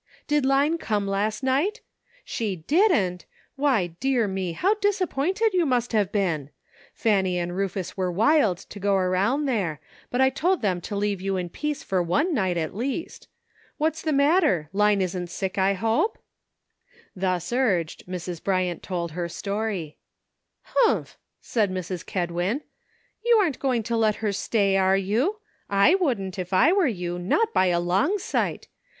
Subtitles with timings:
[0.25, 1.81] "Did Line come last night?
[2.25, 3.27] She didn't!
[3.55, 6.49] Why, dear me, how disappointed you must have been.
[6.95, 9.79] Fanny and Rufus were wild to go around there,
[10.09, 13.27] but I told them to leave you in peace for one night, at least.
[13.77, 14.69] What's the matter?
[14.73, 16.17] Line isn't sick, I hope?"
[17.15, 18.43] Thus urged, Mrs.
[18.43, 19.97] Bryant told her story.
[20.63, 22.03] "Humph!" said Mrs.
[22.03, 22.61] Kedwin,
[23.23, 25.41] "you aren't going to let her stay, are you?
[25.69, 28.67] I wouldn't, if I were you, not by a long sight.